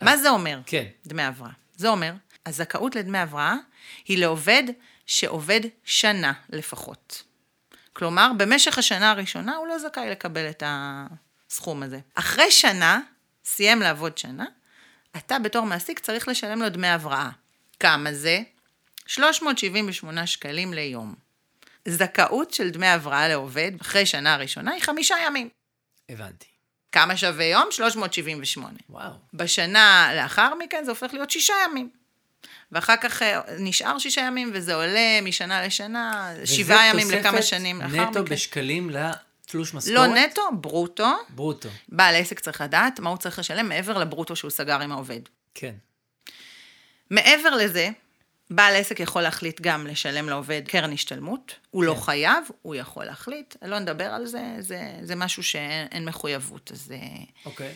מה 0.00 0.16
זה 0.16 0.30
אומר? 0.30 0.60
כן. 0.66 0.84
דמי 1.06 1.22
הבראה. 1.22 1.50
זה 1.76 1.88
אומר, 1.88 2.12
הזכאות 2.46 2.96
לדמי 2.96 3.18
הבראה 3.18 3.54
היא 4.06 4.18
לעובד 4.18 4.62
שעובד 5.06 5.60
שנה 5.84 6.32
לפחות. 6.50 7.22
כלומר, 7.92 8.30
במשך 8.36 8.78
השנה 8.78 9.10
הראשונה 9.10 9.56
הוא 9.56 9.66
לא 9.66 9.78
זכאי 9.78 10.10
לקבל 10.10 10.50
את 10.50 10.62
הסכום 10.66 11.82
הזה. 11.82 11.98
אחרי 12.14 12.50
שנה, 12.50 13.00
סיים 13.44 13.80
לעבוד 13.80 14.18
שנה, 14.18 14.44
אתה 15.16 15.38
בתור 15.38 15.66
מעסיק 15.66 15.98
צריך 15.98 16.28
לשלם 16.28 16.62
לו 16.62 16.68
דמי 16.68 16.88
הבראה. 16.88 17.30
כמה 17.80 18.12
זה? 18.12 18.42
378 19.06 20.26
שקלים 20.26 20.72
ליום. 20.74 21.14
זכאות 21.88 22.54
של 22.54 22.70
דמי 22.70 22.86
הבראה 22.86 23.28
לעובד 23.28 23.72
אחרי 23.80 24.06
שנה 24.06 24.34
הראשונה 24.34 24.72
היא 24.72 24.82
חמישה 24.82 25.14
ימים. 25.26 25.48
הבנתי. 26.08 26.46
כמה 26.92 27.16
שווה 27.16 27.44
יום? 27.44 27.68
378. 27.70 28.78
וואו. 28.90 29.10
בשנה 29.34 30.10
לאחר 30.16 30.54
מכן 30.54 30.84
זה 30.84 30.90
הופך 30.90 31.14
להיות 31.14 31.30
שישה 31.30 31.54
ימים. 31.64 31.90
ואחר 32.72 32.96
כך 32.96 33.22
אה, 33.22 33.40
נשאר 33.58 33.98
שישה 33.98 34.20
ימים, 34.20 34.50
וזה 34.54 34.74
עולה 34.74 35.20
משנה 35.22 35.66
לשנה, 35.66 36.32
שבעה 36.44 36.86
ימים 36.86 37.06
וזה 37.06 37.16
לכמה 37.16 37.30
תוספת 37.30 37.48
שנים 37.48 37.82
לאחר 37.82 38.10
נטו 38.10 38.22
מכן. 38.22 38.34
בשקלים 38.34 38.90
לתלוש 38.90 39.74
משכורת? 39.74 39.96
לא 39.96 40.06
נטו, 40.06 40.42
ברוטו. 40.52 41.08
ברוטו. 41.28 41.68
בעל 41.88 42.14
עסק 42.14 42.40
צריך 42.40 42.60
לדעת 42.60 43.00
מה 43.00 43.10
הוא 43.10 43.18
צריך 43.18 43.38
לשלם 43.38 43.68
מעבר 43.68 43.98
לברוטו 43.98 44.36
שהוא 44.36 44.50
סגר 44.50 44.80
עם 44.80 44.92
העובד. 44.92 45.20
כן. 45.54 45.74
מעבר 47.10 47.50
לזה, 47.50 47.88
בעל 48.50 48.76
עסק 48.76 49.00
יכול 49.00 49.22
להחליט 49.22 49.60
גם 49.60 49.86
לשלם 49.86 50.28
לעובד 50.28 50.62
קרן 50.68 50.92
השתלמות. 50.92 51.54
הוא 51.70 51.84
לא 51.84 51.94
כן. 51.94 52.00
חייב, 52.00 52.44
הוא 52.62 52.74
יכול 52.74 53.04
להחליט. 53.04 53.56
לא 53.62 53.78
נדבר 53.78 54.04
על 54.04 54.26
זה, 54.26 54.42
זה, 54.58 54.92
זה 55.02 55.14
משהו 55.14 55.42
שאין 55.42 55.86
אין 55.92 56.04
מחויבות. 56.04 56.70
אז, 56.72 56.92
אה, 56.92 57.24
אוקיי. 57.44 57.74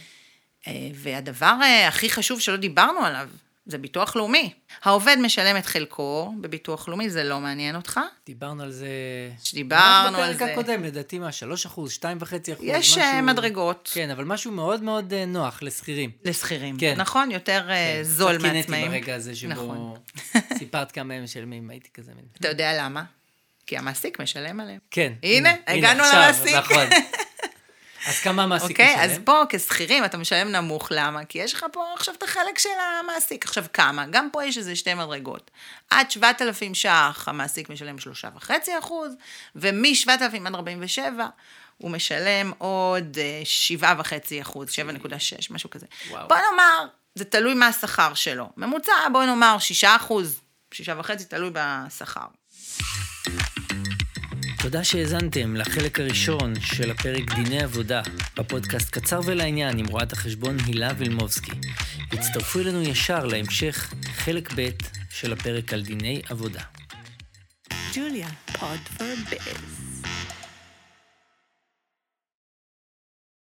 אה, 0.67 0.89
והדבר 0.95 1.55
אה, 1.63 1.89
הכי 1.89 2.11
חשוב 2.11 2.41
שלא 2.41 2.57
דיברנו 2.57 3.01
עליו, 3.01 3.29
זה 3.69 3.79
ביטוח 3.79 4.17
לאומי. 4.17 4.53
העובד 4.83 5.17
משלם 5.21 5.57
את 5.57 5.67
חלקו 5.67 6.33
בביטוח 6.41 6.89
לאומי, 6.89 7.11
זה 7.11 7.25
לא 7.25 7.41
מעניין 7.41 7.77
אותך. 7.77 8.01
דיברנו 8.27 8.63
על 8.63 8.73
זה... 8.73 8.89
שדיברנו 9.45 10.19
על 10.19 10.35
בפרק 10.35 10.39
זה. 10.39 10.53
הקודם, 10.53 10.83
לדעתי 10.85 11.19
מה, 11.19 11.33
3 11.33 11.67
אחוז, 11.67 11.93
2.5 11.93 12.25
אחוז, 12.53 12.65
יש 12.65 12.99
אה, 12.99 13.23
מדרגות 13.23 13.91
כן, 13.93 14.11
אבל 14.11 14.25
משהו 14.25 14.53
מאוד 14.53 14.83
מאוד 14.83 15.13
אה, 15.13 15.25
נוח 15.27 15.63
לשכירים. 15.63 16.11
לשכירים, 16.25 16.77
כן. 16.79 16.95
נכון? 16.97 17.31
יותר 17.31 17.71
אה, 17.71 17.99
זול 18.03 18.33
קצת 18.33 18.41
קינאתי 18.41 18.59
מעצמאים. 18.59 18.91
ברגע 18.91 19.15
הזה 19.15 19.37
שבו 19.37 19.53
נכון. 19.53 19.95
סיפרת 20.59 20.93
כמה 20.93 21.15
הם 21.15 21.25
משלמים, 21.25 21.71
הייתי 21.71 21.89
כזה 21.95 22.13
מין... 22.17 22.25
אתה 22.41 22.49
יודע 22.49 22.83
למה? 22.83 23.05
כי 23.67 23.79
המעסיק 23.79 24.21
משלם 24.21 24.61
עליהם. 24.61 24.79
כן. 24.91 25.13
הנה, 25.23 25.55
הגענו 25.67 26.03
עכשיו, 26.03 26.21
למעסיק. 26.21 26.55
נכון. 26.55 26.87
אז 28.07 28.21
כמה 28.21 28.43
המעסיק 28.43 28.71
אוקיי, 28.71 28.97
משלם? 28.97 29.11
אז 29.11 29.19
פה 29.25 29.43
כשכירים 29.49 30.05
אתה 30.05 30.19
משלם 30.19 30.52
נמוך, 30.52 30.88
למה? 30.90 31.25
כי 31.25 31.38
יש 31.38 31.55
לך 31.55 31.67
פה 31.73 31.95
עכשיו 31.95 32.14
את 32.14 32.23
החלק 32.23 32.59
של 32.59 32.69
המעסיק. 33.00 33.45
עכשיו 33.45 33.64
כמה? 33.73 34.07
גם 34.11 34.28
פה 34.33 34.45
יש 34.45 34.59
איזה 34.59 34.76
שתי 34.76 34.95
מדרגות. 34.95 35.50
עד 35.90 36.11
7,000 36.11 36.75
ש"ח 36.75 37.25
המעסיק 37.26 37.71
משלם 37.71 37.97
3.5 38.40 38.50
אחוז, 38.78 39.12
ומ-7,000 39.57 40.46
עד 40.46 40.55
47 40.55 41.27
הוא 41.79 41.90
משלם 41.90 42.53
עוד 42.59 43.18
אה, 43.18 43.42
7.5 43.81 44.12
אחוז, 44.42 44.68
7.6, 44.68 44.75
משהו 45.51 45.70
כזה. 45.70 45.87
וואו. 46.11 46.29
בוא 46.29 46.37
נאמר, 46.51 46.87
זה 47.14 47.25
תלוי 47.25 47.55
מה 47.55 47.66
השכר 47.66 48.14
שלו. 48.14 48.49
ממוצע, 48.57 48.92
בוא 49.12 49.25
נאמר 49.25 49.59
6 49.59 49.85
אחוז, 49.85 50.40
6.5, 50.75 51.25
תלוי 51.29 51.51
בשכר. 51.53 52.27
תודה 54.62 54.85
שהאזנתם 54.85 55.57
לחלק 55.57 56.01
הראשון 56.01 56.61
של 56.61 56.90
הפרק 56.90 57.35
דיני 57.35 57.62
עבודה 57.62 58.03
בפודקאסט 58.37 58.90
קצר 58.90 59.21
ולעניין 59.25 59.79
עם 59.79 59.87
רואת 59.87 60.12
החשבון 60.12 60.57
הילה 60.66 60.90
וילמובסקי. 60.99 61.51
הצטרפו 62.12 62.61
אלינו 62.61 62.83
ישר 62.83 63.27
להמשך 63.27 63.94
חלק 64.14 64.53
ב' 64.57 64.68
של 65.11 65.33
הפרק 65.33 65.73
על 65.73 65.83
דיני 65.83 66.23
עבודה. 66.29 66.61
ג'וליה, 67.94 68.29
pod 68.53 68.99
for 68.99 69.31
biz. 69.31 69.78